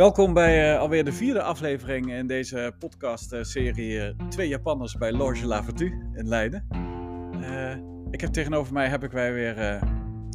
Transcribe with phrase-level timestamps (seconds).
[0.00, 5.46] Welkom bij uh, alweer de vierde aflevering in deze podcast-serie uh, Twee Japanners bij Loge
[5.46, 6.66] La Vertu in Leiden.
[7.40, 7.76] Uh,
[8.10, 9.80] ik heb tegenover mij heb ik wij weer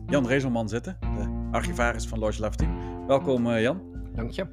[0.06, 2.68] Jan Rezelman zitten, de archivaris van Loge La Vertu.
[3.08, 4.12] Welkom Jan.
[4.16, 4.46] Dank je.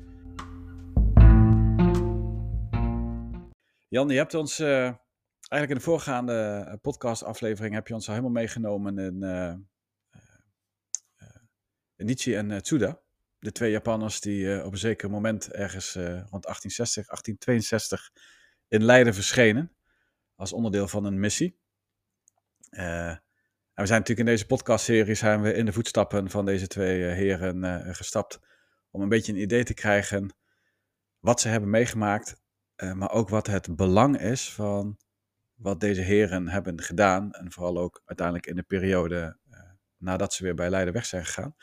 [3.89, 8.99] Jan, je hebt ons eigenlijk in de voorgaande podcast-aflevering heb je ons al helemaal meegenomen
[8.99, 9.23] in,
[11.97, 13.01] in Nietzsche en Tsuda
[13.43, 18.11] de twee Japanners die uh, op een zeker moment ergens uh, rond 1860, 1862
[18.69, 19.73] in Leiden verschenen.
[20.35, 21.59] Als onderdeel van een missie.
[22.71, 23.21] Uh, en
[23.75, 27.95] we zijn natuurlijk in deze podcastserie zijn we in de voetstappen van deze twee heren
[27.95, 28.41] gestapt.
[28.91, 30.37] Om een beetje een idee te krijgen
[31.19, 32.41] wat ze hebben meegemaakt.
[32.95, 34.99] maar ook wat het belang is van
[35.55, 37.33] wat deze heren hebben gedaan.
[37.33, 39.39] En vooral ook uiteindelijk in de periode
[39.97, 41.57] nadat ze weer bij Leiden weg zijn gegaan.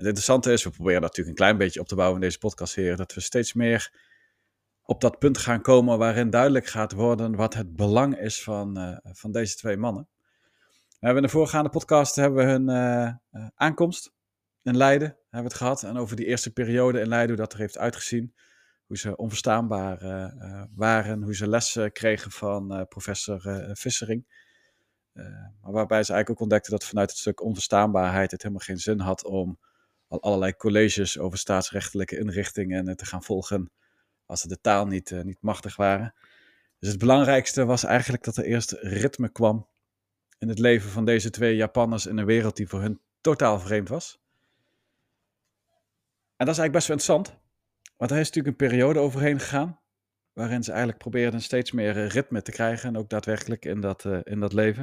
[0.00, 2.74] Het interessante is, we proberen natuurlijk een klein beetje op te bouwen in deze podcast
[2.74, 3.92] hier, dat we steeds meer
[4.82, 8.96] op dat punt gaan komen waarin duidelijk gaat worden wat het belang is van, uh,
[9.02, 10.08] van deze twee mannen.
[10.88, 14.12] We hebben in de voorgaande podcast hebben we hun uh, aankomst
[14.62, 15.82] in Leiden hebben het gehad.
[15.82, 18.34] En over die eerste periode in Leiden, hoe dat er heeft uitgezien.
[18.86, 19.98] Hoe ze onverstaanbaar
[20.74, 23.40] waren, hoe ze lessen kregen van professor
[23.72, 24.24] Vissering.
[25.62, 28.98] maar waarbij ze eigenlijk ook ontdekten dat vanuit het stuk onverstaanbaarheid het helemaal geen zin
[28.98, 29.58] had om
[30.10, 33.70] al allerlei colleges over staatsrechtelijke inrichtingen eh, te gaan volgen
[34.26, 36.14] als ze de taal niet, uh, niet machtig waren.
[36.78, 39.68] Dus het belangrijkste was eigenlijk dat er eerst ritme kwam
[40.38, 43.88] in het leven van deze twee Japanners in een wereld die voor hun totaal vreemd
[43.88, 44.20] was.
[46.36, 47.42] En dat is eigenlijk best wel interessant,
[47.96, 49.80] want er is natuurlijk een periode overheen gegaan
[50.32, 54.04] waarin ze eigenlijk probeerden steeds meer eh, ritme te krijgen en ook daadwerkelijk in dat,
[54.22, 54.82] in dat leven.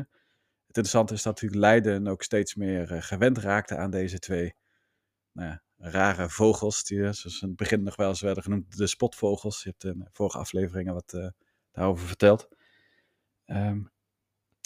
[0.68, 4.56] Het interessante is dat natuurlijk Leiden ook steeds meer gewend raakte aan deze twee
[5.38, 8.88] nou rare vogels, die eh, zoals in het begin nog wel eens werden genoemd, de
[8.88, 9.64] spotvogels.
[9.64, 11.30] Je hebt in vorige afleveringen wat uh,
[11.72, 12.48] daarover verteld.
[13.46, 13.92] Um,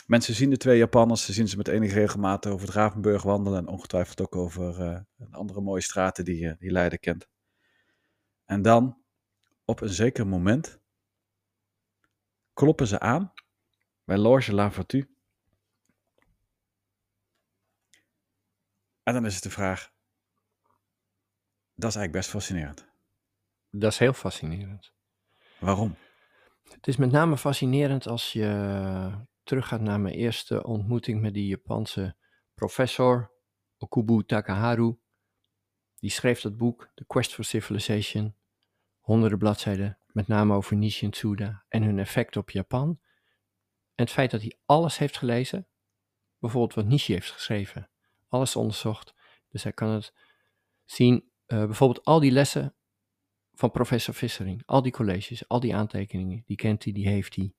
[0.06, 3.60] mensen zien de twee Japanners, ze zien ze met enige regelmaat over het Ravenburg wandelen
[3.60, 5.00] en ongetwijfeld ook over uh,
[5.32, 7.28] andere mooie straten die, die Leiden kent.
[8.46, 9.02] En dan,
[9.66, 10.80] op een zeker moment,
[12.54, 13.34] kloppen ze aan
[14.04, 14.72] bij Loge La.
[19.04, 19.92] En dan is het de vraag,
[21.82, 22.88] dat is eigenlijk best fascinerend.
[23.70, 24.94] Dat is heel fascinerend.
[25.60, 25.96] Waarom?
[26.70, 29.12] Het is met name fascinerend als je
[29.44, 32.16] teruggaat naar mijn eerste ontmoeting met die Japanse
[32.54, 33.32] professor
[33.78, 35.00] Okubu Takaharu.
[36.00, 38.36] Die schreef dat boek, The Quest for Civilization,
[39.00, 43.00] honderden bladzijden, met name over Nishi en Tsuda en hun effect op Japan.
[43.96, 45.68] En het feit dat hij alles heeft gelezen,
[46.38, 47.90] bijvoorbeeld wat Nishi heeft geschreven,
[48.28, 49.14] alles onderzocht.
[49.50, 50.14] Dus hij kan het
[50.86, 52.76] zien uh, bijvoorbeeld al die lessen
[53.54, 57.54] van professor Vissering, al die colleges, al die aantekeningen, die kent hij, die heeft hij.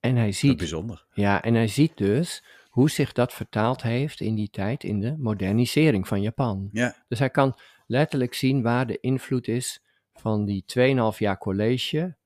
[0.00, 0.56] En hij ziet.
[0.56, 1.06] bijzonder.
[1.12, 5.16] Ja, en hij ziet dus hoe zich dat vertaald heeft in die tijd in de
[5.18, 6.68] modernisering van Japan.
[6.72, 7.04] Ja.
[7.08, 12.16] Dus hij kan letterlijk zien waar de invloed is van die 2,5 jaar college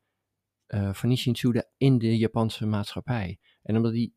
[0.66, 3.38] uh, van Nishin Tsuda in de Japanse maatschappij.
[3.62, 4.14] En omdat die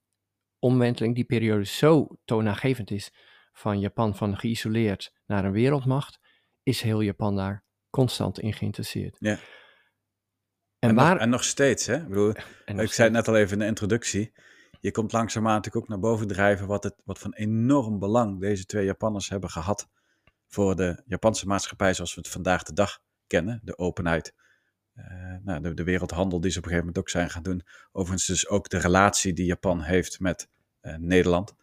[0.59, 3.11] omwenteling, die periode zo toonaangevend is
[3.53, 6.19] van Japan van geïsoleerd naar een wereldmacht,
[6.65, 9.15] is heel Japan daar constant in geïnteresseerd.
[9.19, 9.31] Ja.
[10.79, 11.13] En, en, waar...
[11.13, 11.95] nog, en nog steeds, hè?
[11.95, 12.29] Ik, bedoel,
[12.65, 14.33] ik zei het net al even in de introductie.
[14.79, 18.65] Je komt langzaamaan natuurlijk ook naar boven drijven wat, het, wat van enorm belang deze
[18.65, 19.89] twee Japanners hebben gehad
[20.47, 23.59] voor de Japanse maatschappij zoals we het vandaag de dag kennen.
[23.63, 24.33] De openheid,
[24.95, 25.05] uh,
[25.43, 27.65] nou, de, de, wereldhandel die ze op een gegeven moment ook zijn gaan doen.
[27.91, 30.49] Overigens dus ook de relatie die Japan heeft met
[30.81, 31.55] uh, Nederland.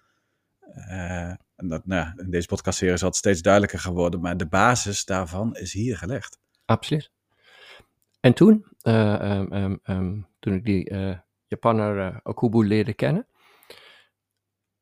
[0.75, 5.05] Uh, en dat, nou, in deze podcastserie is dat steeds duidelijker geworden, maar de basis
[5.05, 6.41] daarvan is hier gelegd.
[6.65, 7.11] Absoluut.
[8.21, 13.27] En toen, uh, um, um, toen ik die uh, Japaner uh, Okubu leerde kennen,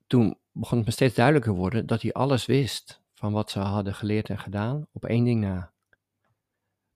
[0.06, 3.94] toen begon het me steeds duidelijker worden dat hij alles wist van wat ze hadden
[3.94, 5.72] geleerd en gedaan op één ding na.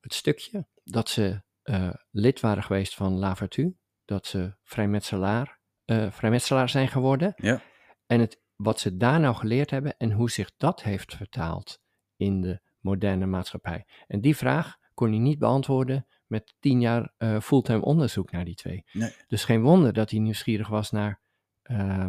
[0.00, 1.42] Het stukje dat ze
[2.10, 5.58] lid waren geweest van La Vertu, dat ze vrijmetselaar,
[6.10, 7.32] vrijmetselaar zijn geworden.
[7.36, 7.62] Ja.
[8.06, 11.80] En het wat ze daar nou geleerd hebben en hoe zich dat heeft vertaald
[12.16, 13.86] in de moderne maatschappij.
[14.06, 18.54] En die vraag kon hij niet beantwoorden met tien jaar uh, fulltime onderzoek naar die
[18.54, 18.84] twee.
[18.92, 19.12] Nee.
[19.26, 21.20] Dus geen wonder dat hij nieuwsgierig was naar,
[21.62, 22.06] uh,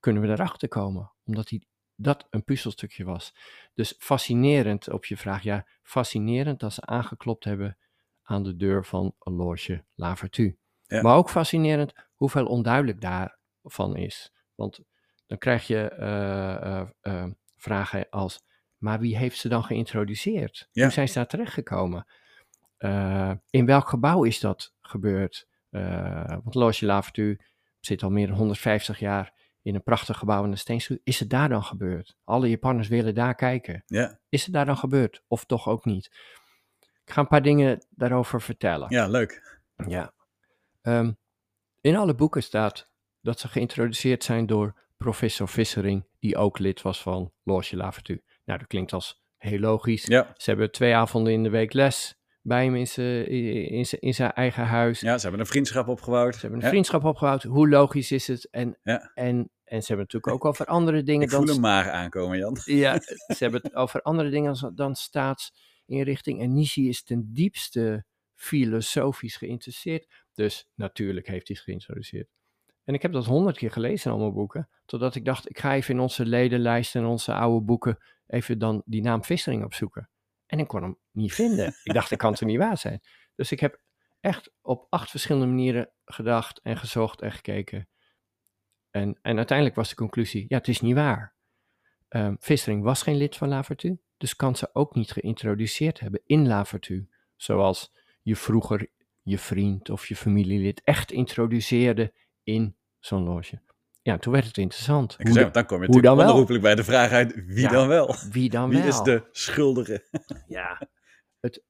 [0.00, 1.12] kunnen we erachter komen?
[1.24, 1.62] Omdat hij
[1.94, 3.34] dat een puzzelstukje was.
[3.74, 7.78] Dus fascinerend op je vraag, ja, fascinerend dat ze aangeklopt hebben
[8.22, 10.58] aan de deur van een loge La Vertu.
[10.82, 11.02] Ja.
[11.02, 14.32] Maar ook fascinerend hoeveel onduidelijk daarvan is.
[14.54, 14.80] Want
[15.26, 17.24] dan krijg je uh, uh,
[17.56, 18.44] vragen als,
[18.76, 20.68] maar wie heeft ze dan geïntroduceerd?
[20.72, 22.06] Hoe zijn ze daar terechtgekomen?
[22.76, 25.48] Eh, in welk gebouw is dat gebeurd?
[25.70, 27.40] Want Loge Lavertu
[27.80, 29.32] zit al meer dan 150 jaar
[29.62, 31.00] in een prachtig gebouw in de Steenschuur.
[31.04, 32.16] Is het daar dan gebeurd?
[32.24, 33.82] Alle Japanners willen daar kijken.
[33.86, 34.18] Ja.
[34.28, 35.22] Is het daar dan gebeurd?
[35.28, 36.06] Of toch ook niet?
[37.04, 38.86] Ik ga een paar dingen daarover vertellen.
[38.90, 39.60] Ja, leuk.
[39.86, 40.12] Ja.
[40.82, 41.16] Um,
[41.80, 42.90] in alle boeken staat
[43.20, 48.22] dat ze geïntroduceerd zijn door professor Vissering, die ook lid was van Loge Lavertu.
[48.44, 50.06] Nou, dat klinkt als heel logisch.
[50.06, 50.32] Ja.
[50.36, 52.16] Ze hebben twee avonden in de week les
[52.46, 53.26] bij hem in zijn,
[53.70, 55.00] in zijn, in zijn eigen huis.
[55.00, 56.34] Ja, ze hebben een vriendschap opgebouwd.
[56.34, 57.42] Ze hebben een vriendschap opgebouwd.
[57.42, 58.48] Hoe logisch is het?
[58.50, 59.10] En, ja.
[59.14, 61.40] en, en ze hebben natuurlijk ook over andere dingen Ik dan...
[61.40, 62.56] voel hem maar aankomen, Jan.
[62.64, 62.98] Ja,
[63.36, 66.40] ze hebben het over andere dingen dan, dan staatsinrichting.
[66.40, 68.04] En Nishi is ten diepste
[68.34, 70.06] filosofisch geïnteresseerd.
[70.32, 72.28] Dus natuurlijk heeft hij het geïntroduceerd.
[72.86, 74.68] En ik heb dat honderd keer gelezen in allemaal boeken.
[74.84, 78.82] Totdat ik dacht, ik ga even in onze ledenlijst en onze oude boeken even dan
[78.84, 80.10] die naam Vissering opzoeken.
[80.46, 81.74] En ik kon hem niet vinden.
[81.82, 83.00] Ik dacht, dat kan toch niet waar zijn?
[83.34, 83.80] Dus ik heb
[84.20, 87.88] echt op acht verschillende manieren gedacht en gezocht en gekeken.
[88.90, 91.34] En, en uiteindelijk was de conclusie, ja, het is niet waar.
[92.08, 96.46] Um, Vissering was geen lid van Lavertu, dus kan ze ook niet geïntroduceerd hebben in
[96.46, 97.08] Lavertu.
[97.36, 97.92] Zoals
[98.22, 98.90] je vroeger
[99.22, 102.12] je vriend of je familielid echt introduceerde
[102.46, 103.60] in zo'n loge.
[104.02, 105.16] Ja, toen werd het interessant.
[105.22, 108.14] Hoe dan kom je hoe dan onherroepelijk bij de vraag uit, wie ja, dan wel?
[108.30, 108.88] Wie dan wie wel?
[108.88, 110.04] is de schuldige?
[110.46, 110.88] ja,
[111.40, 111.62] het,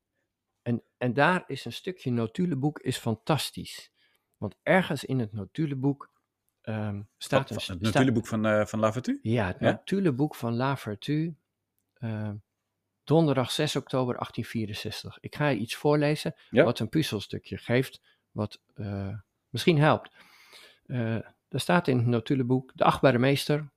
[0.62, 3.90] en, en daar is een stukje notuleboek is fantastisch.
[4.36, 6.10] Want ergens in het notuleboek
[6.62, 7.50] um, staat...
[7.50, 9.18] Een, het notuleboek van, uh, van La Vertu?
[9.22, 9.70] Ja, het ja?
[9.70, 11.36] notuleboek van La Vertu.
[11.98, 12.30] Uh,
[13.04, 15.18] donderdag 6 oktober 1864.
[15.20, 16.64] Ik ga je iets voorlezen ja?
[16.64, 18.00] wat een puzzelstukje geeft,
[18.30, 19.18] wat uh,
[19.48, 20.10] misschien helpt.
[20.86, 21.14] Uh,
[21.48, 23.70] er staat in het notuleboek, de achtbare meester,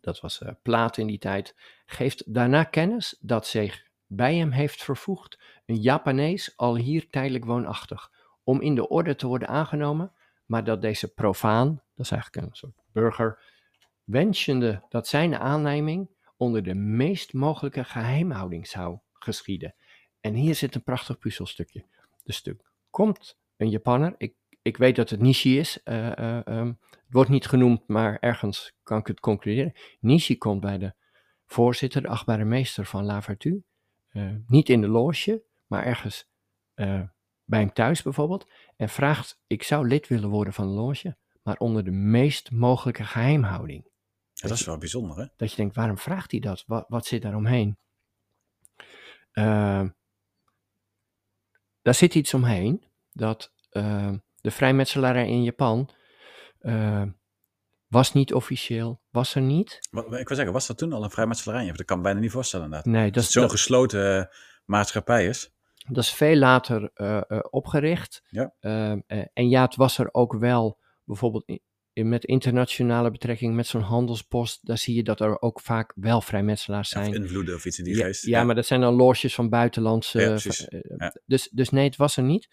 [0.00, 4.82] dat was uh, Plaat in die tijd, geeft daarna kennis dat zich bij hem heeft
[4.82, 8.10] vervoegd een Japanees al hier tijdelijk woonachtig,
[8.44, 10.12] om in de orde te worden aangenomen,
[10.46, 13.44] maar dat deze profaan, dat is eigenlijk een soort burger,
[14.04, 19.74] wensende dat zijn aanneming onder de meest mogelijke geheimhouding zou geschieden.
[20.20, 21.86] En hier zit een prachtig puzzelstukje.
[22.22, 26.78] De stuk komt een Japanner, ik, ik weet dat het Nishi is, uh, uh, um,
[26.90, 29.72] het wordt niet genoemd, maar ergens kan ik het concluderen.
[30.00, 30.94] Nishi komt bij de
[31.46, 33.64] voorzitter, de achtbare meester van La Vertu,
[34.12, 36.30] uh, niet in de loge, maar ergens
[37.44, 41.56] bij hem thuis bijvoorbeeld, en vraagt, ik zou lid willen worden van de loge, maar
[41.56, 43.90] onder de meest mogelijke geheimhouding.
[44.32, 45.26] Ja, dat is wel bijzonder, hè?
[45.36, 46.64] Dat je denkt, waarom vraagt hij dat?
[46.66, 47.78] Wat, wat zit daar omheen?
[49.32, 49.88] Uh,
[51.82, 54.12] daar zit iets omheen dat uh,
[54.42, 55.90] de vrijmetselarij in Japan
[56.60, 57.02] uh,
[57.88, 59.78] was niet officieel, was er niet.
[59.90, 61.72] Wat, ik wil zeggen, was dat toen al een vrijmetselarij?
[61.72, 62.92] Dat kan ik bijna niet voorstellen inderdaad.
[62.92, 64.28] Nee, dat is zo'n gesloten
[64.64, 65.52] maatschappij is.
[65.88, 66.90] Dat is veel later
[67.50, 68.22] opgericht.
[68.28, 68.54] Ja.
[69.32, 71.44] en ja, het was er ook wel bijvoorbeeld
[71.92, 76.20] in, met internationale betrekking, met zo'n handelspost, daar zie je dat er ook vaak wel
[76.20, 77.08] vrijmetselaars zijn.
[77.08, 78.26] Of invloeden of iets in die ja, geest.
[78.26, 80.20] Ja, ja, maar dat zijn dan loges van buitenlandse.
[80.20, 80.38] Ja,
[80.96, 81.14] ja.
[81.26, 82.48] dus, dus nee, het was er niet.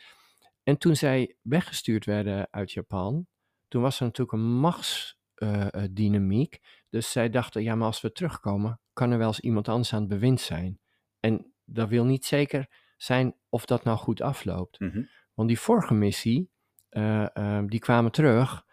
[0.69, 3.27] En toen zij weggestuurd werden uit Japan,
[3.68, 6.54] toen was er natuurlijk een machtsdynamiek.
[6.54, 9.94] Uh, dus zij dachten, ja, maar als we terugkomen, kan er wel eens iemand anders
[9.94, 10.80] aan het bewind zijn.
[11.19, 14.80] En dat wil niet zeker zijn of dat nou goed afloopt.
[14.80, 15.09] Mm -hmm.
[15.33, 16.49] Want die vorige missie,
[16.90, 18.66] uh, die kwamen terug.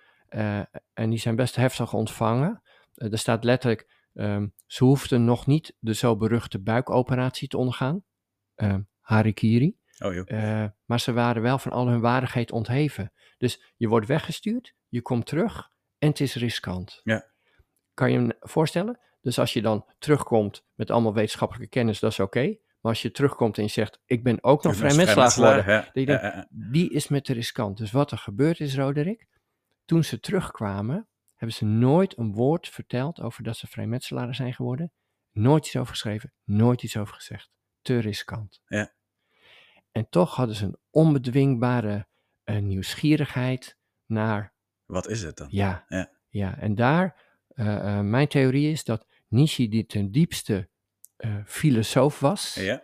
[0.93, 2.63] En die zijn best heftig ontvangen.
[2.95, 8.05] Er staat letterlijk, um, ze hoefden nog niet de zo beruchte buikoperatie te ondergaan,
[8.57, 9.77] uh, harikiri.
[9.99, 13.13] Oh, uh, maar ze waren wel van al hun waardigheid ontheven.
[13.39, 17.01] Dus je wordt weggestuurd, je komt terug en het is riskant.
[17.03, 17.31] Ja.
[17.95, 19.01] Kan je je voorstellen?
[19.21, 22.39] Dus als je dan terugkomt met allemaal wetenschappelijke kennis, dat is oké.
[22.39, 22.61] Okay.
[22.81, 25.91] Maar als je terugkomt en je zegt, ik ben ook nog vrijmetselaar geworden, ja.
[25.93, 26.47] ja, ja.
[26.51, 27.77] die is met de riskant.
[27.77, 29.29] Dus wat er gebeurd is, Roderick,
[29.85, 34.93] toen ze terugkwamen, hebben ze nooit een woord verteld over dat ze vrijmetselaren zijn geworden.
[35.33, 37.51] Nooit iets over geschreven, nooit iets over gezegd.
[37.83, 38.61] Te riskant.
[38.67, 38.95] Ja.
[39.97, 42.07] En toch hadden ze een onbedwingbare
[42.45, 44.55] uh, nieuwsgierigheid naar.
[44.85, 45.47] Wat is het dan?
[45.51, 45.85] Ja.
[45.89, 46.11] Ja.
[46.29, 46.59] ja.
[46.59, 47.23] En daar,
[47.55, 50.69] uh, mijn theorie is dat Nishi die ten diepste
[51.45, 52.55] filosoof was.
[52.55, 52.83] Ja.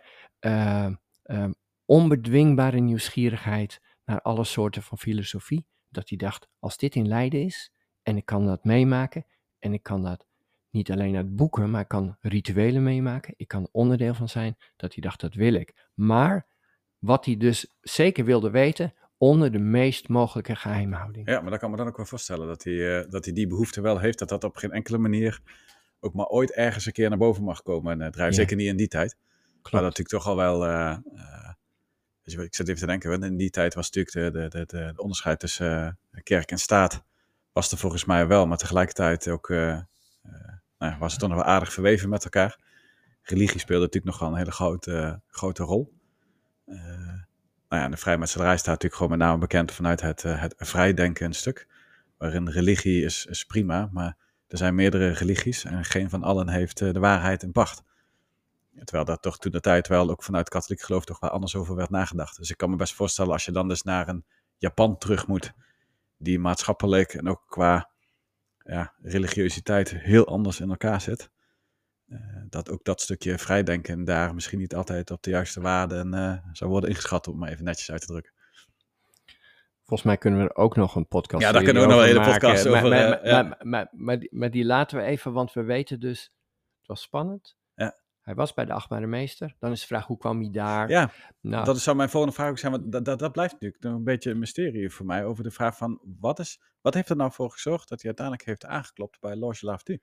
[1.25, 1.55] um,
[1.85, 7.71] onbedwingbare nieuwsgierigheid naar alle soorten van filosofie dat hij dacht, als dit in Leiden is
[8.03, 9.25] en ik kan dat meemaken
[9.59, 10.27] en ik kan dat
[10.69, 14.93] niet alleen uit boeken, maar ik kan rituelen meemaken, ik kan onderdeel van zijn, dat
[14.93, 15.89] hij dacht, dat wil ik.
[15.93, 16.47] Maar
[17.03, 21.27] wat hij dus zeker wilde weten, onder de meest mogelijke geheimhouding.
[21.27, 23.47] Ja, maar dat kan me dan ook wel voorstellen, dat hij, uh, dat hij die
[23.47, 25.39] behoefte wel heeft, dat dat op geen enkele manier
[25.99, 28.25] ook maar ooit ergens een keer naar boven mag komen uh, drijven.
[28.25, 28.31] Ja.
[28.31, 29.15] Zeker niet in die tijd.
[29.51, 29.71] Klopt.
[29.71, 30.67] Maar dat natuurlijk toch al wel...
[30.67, 30.97] Uh,
[32.23, 34.65] Dus ik zit even te denken, want in die tijd was natuurlijk de, de, de,
[34.65, 37.03] de, de onderscheid tussen eh, kerk en staat,
[37.51, 39.83] was er volgens mij wel, maar tegelijkertijd ook, eh, eh,
[40.77, 42.59] nou was het toch nog wel aardig verweven met elkaar.
[43.21, 45.93] Religie speelde natuurlijk nog wel een hele grote, grote rol.
[46.65, 46.77] Eh,
[47.69, 51.25] nou ja, de vrijmetselarij staat natuurlijk gewoon met name bekend vanuit het, eh, het vrijdenken
[51.25, 51.67] een stuk.
[52.17, 54.17] Waarin religie is, is prima, maar
[54.47, 57.83] er zijn meerdere religies en geen van allen heeft eh, de waarheid in pacht.
[58.83, 61.75] Terwijl dat toch toen de tijd wel ook vanuit katholiek geloof toch wel anders over
[61.75, 62.37] werd nagedacht.
[62.37, 64.25] Dus ik kan me best voorstellen als je dan dus naar een
[64.57, 65.53] Japan terug moet,
[66.17, 67.89] die maatschappelijk en ook qua
[68.63, 71.29] ja, religiositeit heel anders in elkaar zit.
[72.13, 76.37] Eh, dat ook dat stukje vrijdenken daar misschien niet altijd op de juiste waarden eh,
[76.51, 78.33] zou worden ingeschat, om maar even netjes uit te drukken.
[79.83, 82.05] Volgens mij kunnen we er ook nog een podcast Ja, daar kunnen we nog een
[82.05, 82.33] hele maken.
[82.33, 83.41] podcast over, Maar, eh, maar, ja.
[83.43, 86.21] maar, maar, maar die, maar die laten we even, want we weten dus,
[86.77, 87.57] het was spannend.
[87.75, 87.95] Ja.
[88.21, 89.55] Hij was bij de achtbare meester.
[89.59, 90.89] Dan is de vraag, hoe kwam hij daar?
[90.89, 93.83] Ja, nou, dat zou mijn volgende vraag ook zijn, want dat, dat, dat blijft natuurlijk
[93.83, 97.09] nog een beetje een mysterie voor mij over de vraag van wat, is, wat heeft
[97.09, 100.01] er nou voor gezorgd dat hij uiteindelijk heeft aangeklopt bij Loge Laftu?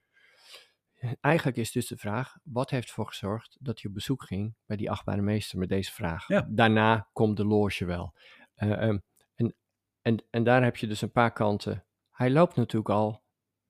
[1.21, 4.77] Eigenlijk is dus de vraag, wat heeft ervoor gezorgd dat hij op bezoek ging bij
[4.77, 6.29] die achtbare meester met deze vraag?
[6.29, 6.47] Ja.
[6.51, 8.15] Daarna komt de loge wel.
[8.55, 8.99] Eh, ehm,
[9.35, 9.55] en,
[10.03, 11.87] en, en daar heb je dus een paar kanten.
[12.11, 13.25] Hij loopt natuurlijk al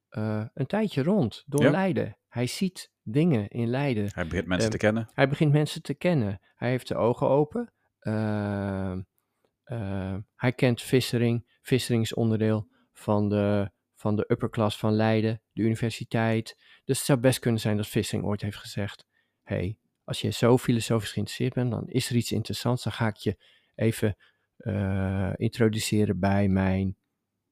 [0.08, 1.70] eh, een tijdje rond door Ja.
[1.70, 2.18] Leiden.
[2.28, 4.08] Hij ziet dingen in Leiden.
[4.12, 5.08] Hij begint mensen Ehm, te kennen.
[5.12, 6.40] Hij begint mensen te kennen.
[6.54, 7.72] Hij heeft de ogen open.
[7.98, 9.00] Ehm,
[10.34, 11.58] hij kent Vissering.
[11.62, 13.70] Vissering is onderdeel van de,
[14.00, 16.56] van de upper class van Leiden, de universiteit.
[16.84, 19.06] Dus het zou best kunnen zijn dat Vissering ooit heeft gezegd:
[19.42, 22.82] hey, als je zo filosofisch geïnteresseerd bent, dan is er iets interessants.
[22.82, 23.36] Dan ga ik je
[23.74, 24.16] even
[24.56, 26.96] eh, introduceren bij mijn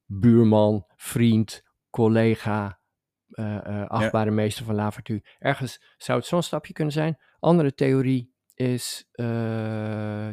[0.05, 2.79] buurman, vriend, collega,
[3.29, 5.23] eh, eh, achtbare meester van Lavertu.
[5.39, 7.17] Ergens zou het zo'n stapje kunnen zijn.
[7.39, 9.25] Andere theorie is, eh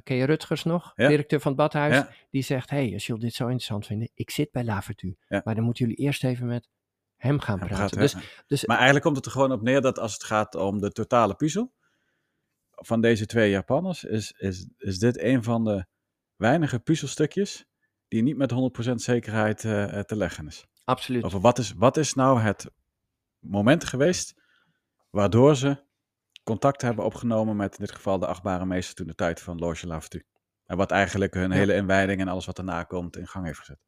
[0.02, 0.92] ken je Rutgers nog?
[0.94, 1.08] Ja.
[1.08, 1.94] Directeur van het badhuis.
[1.94, 2.10] Ja.
[2.30, 5.16] Die zegt, hey, als jullie dit zo interessant vinden, ik zit bij Lavertu.
[5.28, 5.40] Ja.
[5.44, 6.68] Maar dan moeten jullie eerst even met
[7.16, 7.98] hem gaan Hem praten.
[7.98, 8.16] dus,
[8.46, 10.90] dus Maar eigenlijk komt het er gewoon op neer dat als het gaat om de
[10.90, 11.72] totale puzzel
[12.70, 15.86] van deze twee Japanners, is, is, is dit een van de
[16.36, 17.66] weinige puzzelstukjes
[18.08, 18.52] die niet met
[18.90, 20.66] 100% zekerheid eh, te leggen is.
[20.84, 21.24] absoluut.
[21.24, 22.70] Over wat is, wat is nou het
[23.38, 24.34] moment geweest
[25.10, 25.84] waardoor ze
[26.46, 30.00] contact hebben opgenomen met in dit geval de achtbare meester toen de tijd van Loge.
[30.66, 31.56] En wat eigenlijk hun Ja.
[31.56, 33.78] hele inwijding en alles wat erna komt in gang heeft gezet.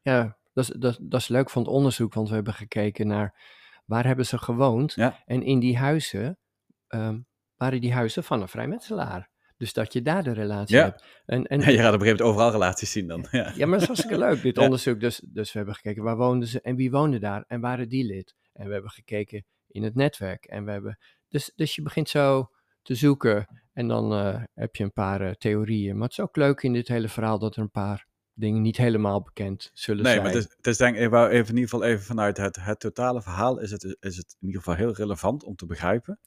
[0.00, 3.40] Ja, dat is, dat, dat is leuk van het onderzoek, want we hebben gekeken naar
[3.84, 4.92] waar hebben ze gewoond.
[4.94, 5.22] Ja.
[5.24, 6.38] En in die huizen
[6.86, 7.18] ehm,
[7.56, 9.30] waren die huizen van een vrijmetselaar.
[9.56, 10.82] Dus dat je daar de relatie Ja.
[10.84, 11.04] hebt.
[11.26, 13.26] En, en, je gaat op een gegeven moment overal relaties zien dan.
[13.30, 15.00] Ja, Ja, maar dat is hartstikke leuk, dit onderzoek.
[15.00, 18.04] Dus, dus we hebben gekeken waar woonden ze en wie woonde daar en waren die
[18.04, 18.34] lid.
[18.52, 20.44] En we hebben gekeken in het netwerk.
[20.44, 20.98] En we hebben,
[21.28, 22.50] dus, dus je begint zo
[22.82, 25.94] te zoeken en dan eh, heb je een paar eh, theorieën.
[25.94, 28.76] Maar het is ook leuk in dit hele verhaal dat er een paar dingen niet
[28.76, 30.24] helemaal bekend zullen Nee, zijn.
[30.24, 32.56] maar het is, het is denk ik, wou even in ieder geval even vanuit het,
[32.56, 36.20] het totale verhaal is het, is het in ieder geval heel relevant om te begrijpen.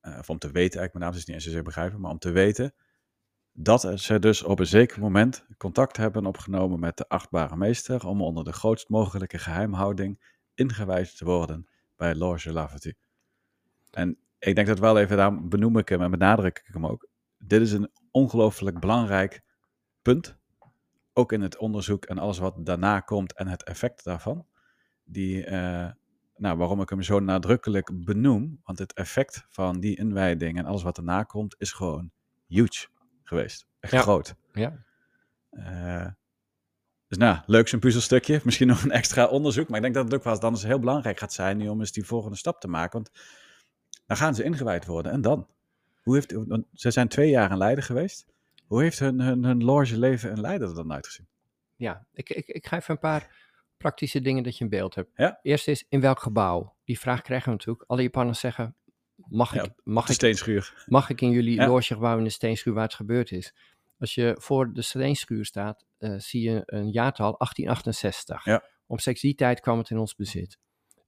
[0.00, 2.10] Eh, of om te weten, eigenlijk met name is het niet eens zozeer begrijpen, maar
[2.10, 2.74] om te weten
[3.52, 8.22] dat ze dus op een zeker moment contact hebben opgenomen met de achtbare meester om
[8.22, 12.94] onder de grootst mogelijke geheimhouding ingewijd te worden bij Loge Lavatu.
[13.90, 17.08] En ik denk dat wel even, daarom benoem ik hem en benadruk ik hem ook.
[17.38, 19.42] Dit is een ongelooflijk belangrijk
[20.02, 20.36] punt
[21.12, 24.46] ook in het onderzoek en alles wat daarna komt en het effect daarvan.
[25.04, 25.90] Die, eh,
[26.36, 30.82] nou, waarom ik hem zo nadrukkelijk benoem, want het effect van die inwijding en alles
[30.82, 32.10] wat daarna komt, is gewoon
[32.46, 32.86] huge
[33.22, 33.66] geweest.
[33.80, 34.00] Echt Ja.
[34.00, 34.34] groot.
[34.52, 34.84] Ja.
[35.50, 36.06] Eh,
[37.18, 38.40] dus nou, leuk zo'n puzzelstukje.
[38.44, 40.78] Misschien nog een extra onderzoek, maar ik denk dat het ook wel dan eens heel
[40.78, 42.92] belangrijk gaat zijn nu om eens die volgende stap te maken.
[42.92, 43.10] Want
[44.06, 45.46] dan gaan ze ingewijd worden en dan?
[46.02, 46.34] Hoe heeft,
[46.72, 48.26] ze zijn twee jaar in Leiden geweest.
[48.66, 51.26] Hoe heeft hun, hun, hun loge leven in Leiden er dan uitgezien?
[51.76, 55.10] Ja, ik, ik, ik ga even een paar praktische dingen dat je een beeld hebt.
[55.14, 55.38] Ja.
[55.42, 56.74] Eerst is, in welk gebouw?
[56.84, 57.84] Die vraag krijgen we natuurlijk.
[57.86, 58.76] Alle Japanners zeggen,
[59.14, 60.84] mag ik, Ja, mag De ik steenschuur.
[60.86, 61.66] Mag ik in jullie Ja.
[61.66, 63.54] logegebouw in de steenschuur waar het gebeurd is?
[63.98, 65.84] Als je voor de steenschuur staat,
[66.18, 68.44] zie je een jaartal 1868.
[68.44, 68.62] Ja.
[68.86, 70.58] Omstreeks die tijd kwam het in ons bezit.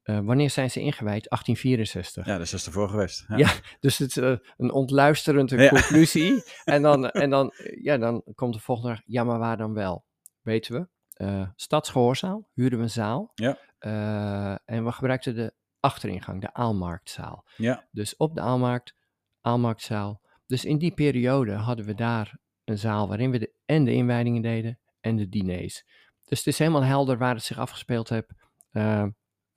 [0.03, 1.29] Eh, wanneer zijn ze ingewijd?
[1.29, 2.25] 1864.
[2.25, 3.25] Ja, dus dat is ervoor geweest.
[3.27, 3.37] Ja.
[3.37, 3.49] Ja.
[3.79, 5.69] Dus het is eh, een ontluisterende Ja.
[5.69, 6.43] conclusie.
[6.63, 9.73] en dan, en dan, eh, ja, dan komt de volgende vraag, ja, maar waar dan
[9.73, 10.05] wel?
[10.41, 10.87] Weten we.
[11.13, 13.31] Eh stadsgehoorzaal, huurden we een zaal.
[13.35, 13.57] Ja.
[13.79, 17.45] Eh, en we gebruikten de achteringang, de Aalmarktzaal.
[17.57, 17.87] Ja.
[17.91, 18.95] Dus op de Aalmarkt,
[19.41, 20.21] Aalmarktzaal.
[20.47, 24.41] Dus in die periode hadden we daar een zaal waarin we de, en de inwijdingen
[24.41, 25.83] deden en de diners.
[26.23, 28.33] Dus het is helemaal helder waar het zich afgespeeld heeft.
[28.71, 29.05] Eh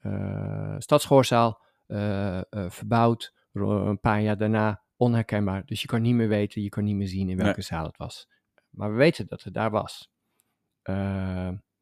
[0.01, 3.35] eh, stadsgehoorzaal, eh, verbouwd.
[3.53, 5.65] Een paar jaar daarna onherkenbaar.
[5.67, 7.65] Dus je kan niet meer weten, je kan niet meer zien in welke Nee.
[7.67, 8.29] zaal het was.
[8.71, 10.11] Maar we weten dat het daar was.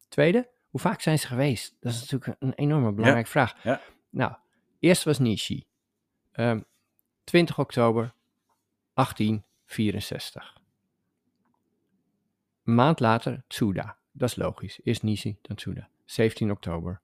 [0.09, 1.77] Tweede, hoe vaak zijn ze geweest?
[1.81, 3.63] Dat is natuurlijk een enorme belangrijke vraag.
[3.63, 3.81] ja.
[4.11, 4.33] Nou,
[4.79, 5.67] eerst was Nishi.
[6.33, 6.61] Ehm
[7.25, 8.15] 20 oktober
[8.95, 10.58] 1864.
[12.75, 13.97] Maand later Tsuda.
[14.13, 14.81] Dat is logisch.
[14.85, 15.89] Eerst Nishi, dan Tsuda.
[16.05, 17.01] 17 oktober.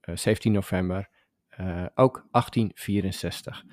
[0.00, 1.08] eh, 17 november.
[1.48, 3.64] eh, ook 1864.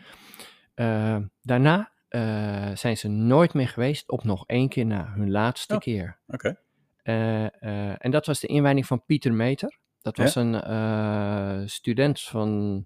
[0.74, 5.14] Eh, daarna eh, zijn ze nooit meer geweest op nog één keer na.
[5.16, 5.80] Hun laatste Oh.
[5.80, 6.20] keer.
[6.28, 6.56] Oké.
[7.04, 9.78] Eh, eh, en dat was de inwijding van Pieter Meter.
[10.02, 10.24] Dat Ja.
[10.24, 12.86] was een eh, student van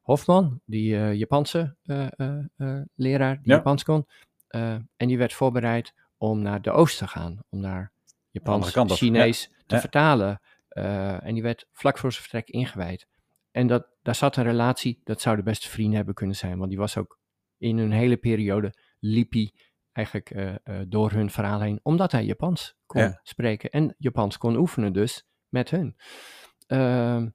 [0.00, 3.54] Hofman, die eh, Japanse eh, eh, eh, leraar, die Ja.
[3.56, 4.06] Japans kon.
[4.48, 7.92] Eh, en die werd voorbereid om naar de Oost te gaan, om naar
[8.30, 8.86] Japans, ja.
[8.86, 9.80] Chinees te Ja.
[9.80, 10.40] vertalen.
[10.68, 13.06] Eh, en die werd vlak voor zijn vertrek ingewijd.
[13.50, 16.78] En dat, daar zat een relatie, dat zouden best vrienden hebben kunnen zijn, want die
[16.78, 17.18] was ook
[17.58, 19.52] in hun hele periode, liep hij
[19.92, 23.20] eigenlijk eh, eh, door hun verhaal heen, omdat hij Japans kon Ja.
[23.22, 25.96] spreken en Japans kon oefenen dus met hun.
[26.66, 27.28] Ehm,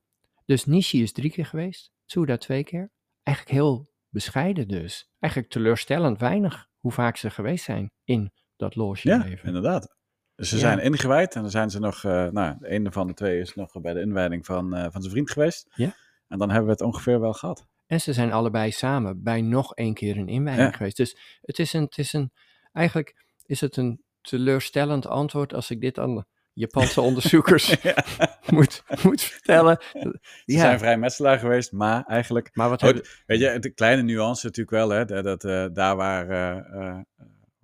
[0.45, 2.91] dus Nishi is drie keer geweest, Tsuda twee keer.
[3.23, 5.09] Eigenlijk heel bescheiden dus.
[5.19, 9.47] Eigenlijk teleurstellend weinig hoe vaak ze geweest zijn in dat loge Ja, leven.
[9.47, 9.95] inderdaad.
[10.35, 10.61] Dus ze Ja.
[10.61, 13.55] zijn ingewijd en dan zijn ze nog, eh, nou, de ene van de twee is
[13.55, 15.67] nog bij de inwijding van, eh, van zijn vriend geweest.
[15.75, 15.95] Ja.
[16.27, 17.67] En dan hebben we het ongeveer wel gehad.
[17.87, 20.77] En ze zijn allebei samen bij nog één keer een inwijding Ja.
[20.77, 20.97] geweest.
[20.97, 22.31] Dus het is een, het is een,
[22.73, 28.03] eigenlijk is het een teleurstellend antwoord als ik dit aan Japanse onderzoekers Ja.
[28.49, 29.77] moet, moet vertellen.
[29.91, 34.01] Ze Ja, zijn vrij metselaar geweest, maar eigenlijk, maar wat hebben, weet je, de kleine
[34.01, 36.25] nuance natuurlijk wel, hè, dat, eh, daar waar,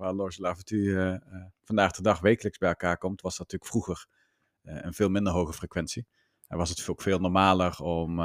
[0.03, 1.19] waar Loge Lavertu eh, eh,
[1.63, 4.05] vandaag de dag wekelijks bij elkaar komt, was dat natuurlijk vroeger
[4.61, 6.07] eh, een veel minder hoge frequentie.
[6.47, 8.19] En was het ook veel normaler om,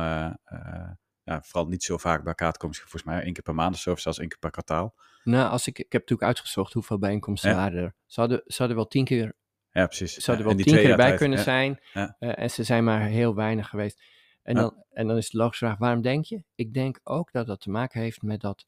[1.22, 3.74] ja, vooral niet zo vaak bij elkaar te komen, volgens mij één keer per maand
[3.74, 4.94] of zo, of zelfs één keer per kwartaal.
[5.24, 7.56] nou, als ik, ik heb natuurlijk uitgezocht hoeveel bijeenkomsten Ja.
[7.56, 7.94] waren er.
[8.06, 9.36] Ze hadden, ze hadden wel tien keer
[9.70, 10.14] Ja, precies.
[10.14, 11.80] Ze hadden Ja, wel tien keer erbij tijd, kunnen zijn.
[12.18, 14.02] En ze zijn maar heel weinig geweest.
[14.42, 16.42] En, dan, en dan is de logische vraag, waarom denk je?
[16.54, 18.66] Ik denk ook dat dat te maken heeft met dat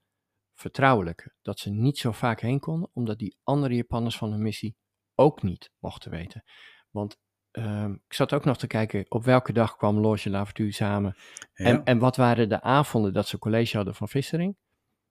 [0.61, 1.35] vertrouwelijke.
[1.43, 4.77] Dat ze niet zo vaak heen konden, omdat die andere Japanners van de missie
[5.15, 6.45] ook niet mochten weten.
[6.91, 7.19] Want
[7.51, 11.17] ehm, ik zat ook nog te kijken, op welke dag kwam Loge Lavertu samen?
[11.53, 11.65] Ja.
[11.65, 14.57] En, en wat waren de avonden dat ze college hadden van Vissering?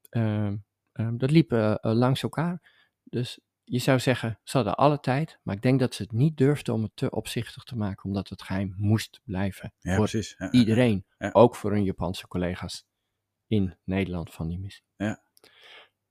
[0.09, 0.57] Ehm,
[0.91, 2.77] ehm, dat liep eh, langs elkaar.
[3.03, 5.39] Dus je zou zeggen, ze hadden alle tijd.
[5.43, 8.03] Maar ik denk dat ze het niet durfden om het te opzichtig te maken.
[8.05, 9.73] Omdat het geheim moest blijven.
[9.79, 10.35] ja, voor precies.
[10.37, 11.05] Ja, iedereen.
[11.31, 12.87] Ook voor hun Japanse collega's
[13.47, 14.83] in Nederland van die missie.
[14.95, 15.23] Ja.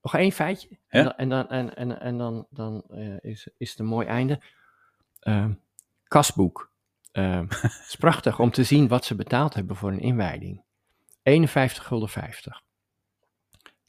[0.02, 0.68] Nog één feitje.
[0.68, 0.78] Ja.
[0.88, 4.06] En dan, en dan, en, en, en dan, dan eh, is, is het een mooi
[4.06, 4.42] einde.
[5.20, 5.52] Ehm,
[6.04, 6.72] kasboek.
[7.12, 10.64] Ehm, het is prachtig om te zien wat ze betaald hebben voor een inwijding.
[11.22, 12.62] 51 gulden 50.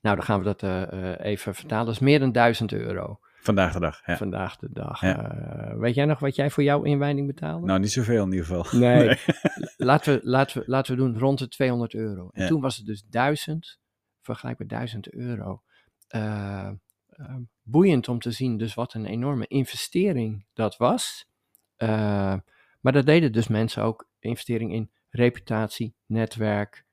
[0.01, 1.85] Nou, dan gaan we dat eh, eh, even vertalen.
[1.85, 4.05] Dat is meer dan 1000 euro Vandaag de dag.
[4.05, 4.17] Ja.
[4.17, 5.01] vandaag de dag.
[5.01, 5.75] Ja.
[5.77, 7.65] Weet jij nog wat jij voor jouw inwijding betaalde?
[7.65, 8.79] Nou, niet zoveel in ieder geval.
[8.79, 9.17] Nee.
[9.77, 12.29] laten, we, laten, we, laten we doen rond de 200 euro.
[12.33, 12.47] En Ja.
[12.47, 13.79] toen was het dus 1000,
[14.21, 15.61] vergelijkbaar 1000 euro.
[16.07, 16.71] Eh,
[17.07, 21.29] eh, boeiend om te zien dus wat een enorme investering dat was.
[21.75, 22.35] Eh,
[22.81, 26.85] maar dat deden dus mensen ook, investering in reputatie, netwerk.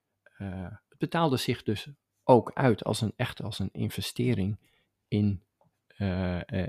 [0.88, 1.88] Het betaalde zich dus
[2.24, 4.58] ook uit als een echt als een investering
[5.08, 5.42] in,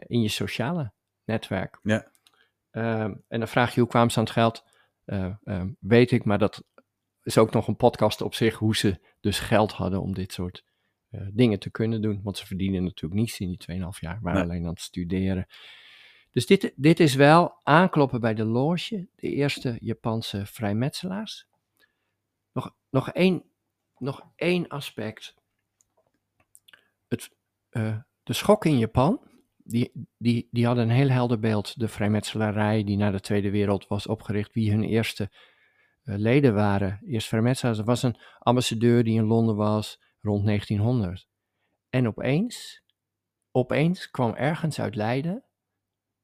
[0.08, 0.92] in je sociale
[1.24, 1.80] netwerk.
[1.84, 2.12] Ja.
[2.72, 4.64] Ehm, en dan vraag je hoe kwamen ze aan het geld?
[5.06, 6.64] Eh, ehm, weet ik, maar dat
[7.24, 10.64] is ook nog een podcast op zich, hoe ze dus geld hadden om dit soort
[11.10, 12.20] eh, dingen te kunnen doen.
[12.24, 14.50] Want ze verdienen natuurlijk niets in die 2,5 jaar, waren Nee.
[14.50, 15.48] alleen aan het studeren.
[16.32, 21.48] Dus dit, dit is wel aankloppen bij de loge, de eerste Japanse vrijmetselaars.
[22.52, 23.44] Nog, nog, één,
[23.98, 25.36] nog één aspect.
[27.08, 27.30] Het,
[27.70, 29.22] eh, de schok in Japan,
[29.58, 31.80] die, die, die hadden een heel helder beeld.
[31.80, 35.32] De vrijmetselarij die na de Tweede Wereld was opgericht, wie hun eerste
[36.16, 37.00] leden waren.
[37.06, 37.78] Eerst vrijmetselaars.
[37.78, 41.28] Er was een ambassadeur die in Londen was rond 1900.
[41.90, 42.84] En opeens,
[43.52, 45.46] opeens kwam ergens uit Leiden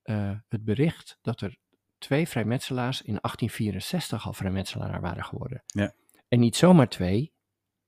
[0.02, 1.58] eh, het bericht dat er
[1.98, 5.64] twee vrijmetselaars in 1864 al vrijmetselaar waren geworden.
[5.66, 5.96] Ja.
[6.28, 7.34] En niet zomaar twee,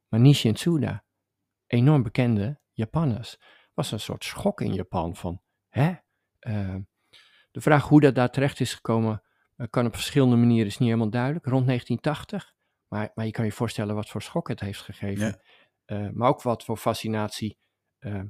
[0.08, 1.05] maar Nishi en Tsuda,
[1.67, 3.38] enorm bekende Japanners.
[3.73, 5.93] Was een soort schok in Japan van, hè?
[6.39, 6.75] Eh,
[7.51, 9.24] de vraag hoe dat daar terecht is gekomen, eh,
[9.69, 11.45] kan op verschillende manieren, is niet helemaal duidelijk.
[11.45, 12.53] Rond 1980,
[12.87, 15.25] maar, maar je kan je voorstellen wat voor schok het heeft gegeven.
[15.25, 15.41] Ja.
[15.85, 17.57] Eh, maar ook wat voor fascinatie.
[17.99, 18.21] eh,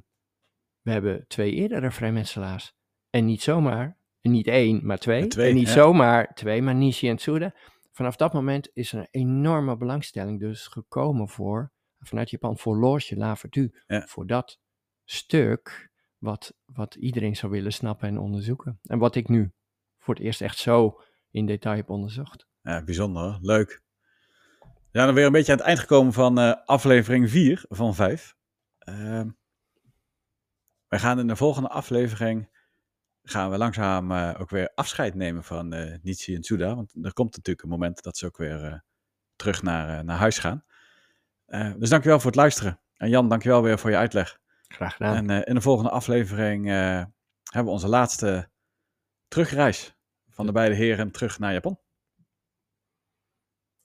[0.80, 2.74] we hebben twee eerdere vrijmetselaars.
[3.10, 5.28] En niet zomaar, niet één, maar twee.
[5.48, 7.54] En niet zomaar twee, maar Nishi en Tsuda.
[7.92, 13.16] Vanaf dat moment is er een enorme belangstelling dus gekomen voor, vanuit Japan, voor Loge
[13.16, 13.80] Lavertu.
[13.86, 14.06] Ja.
[14.06, 14.58] Voor dat
[15.04, 18.78] stuk wat, wat iedereen zou willen snappen en onderzoeken.
[18.82, 19.52] En wat ik nu
[19.98, 21.00] voor het eerst echt zo
[21.36, 22.46] in detail heb onderzocht.
[22.62, 23.38] Ja, bijzonder.
[23.40, 23.82] Leuk.
[24.60, 27.94] We zijn dan weer een beetje aan het eind gekomen van eh, aflevering 4 van
[27.94, 28.36] 5.
[28.78, 29.28] Ehm
[30.88, 32.48] wij gaan in de volgende aflevering
[33.22, 36.74] gaan we langzaam eh, ook weer afscheid nemen van eh Nietzsche en Tsuda.
[36.74, 38.78] Want er komt natuurlijk een moment dat ze ook weer eh,
[39.36, 40.64] terug naar, eh, naar huis gaan.
[41.46, 42.80] Eh, dus dankjewel voor het luisteren.
[42.96, 44.38] En Jan, dankjewel weer voor je uitleg.
[44.68, 45.16] Graag gedaan.
[45.16, 48.48] En eh, in de volgende aflevering eh, hebben we onze laatste
[49.28, 49.95] terugreis
[50.36, 51.78] van de beide heren terug naar Japan.